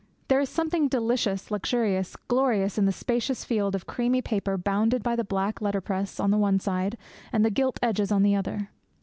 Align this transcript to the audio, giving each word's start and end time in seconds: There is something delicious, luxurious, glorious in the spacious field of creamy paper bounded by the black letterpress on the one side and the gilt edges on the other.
There 0.29 0.39
is 0.39 0.49
something 0.49 0.87
delicious, 0.87 1.51
luxurious, 1.51 2.15
glorious 2.27 2.79
in 2.79 2.87
the 2.87 2.91
spacious 2.91 3.45
field 3.45 3.75
of 3.75 3.85
creamy 3.85 4.19
paper 4.23 4.57
bounded 4.57 5.03
by 5.03 5.15
the 5.15 5.23
black 5.23 5.61
letterpress 5.61 6.19
on 6.19 6.31
the 6.31 6.39
one 6.39 6.59
side 6.59 6.97
and 7.31 7.45
the 7.45 7.51
gilt 7.51 7.77
edges 7.83 8.11
on 8.11 8.23
the 8.23 8.33
other. 8.35 8.71